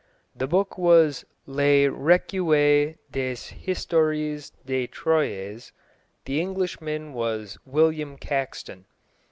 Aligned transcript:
The 0.35 0.47
book 0.47 0.79
was 0.79 1.25
Le 1.45 1.87
Recueil 1.91 2.95
des 3.11 3.35
Histoires 3.35 4.51
de 4.65 4.87
Troyes, 4.87 5.71
the 6.25 6.41
Englishman 6.41 7.13
was 7.13 7.59
William 7.67 8.17
Caxton. 8.17 8.85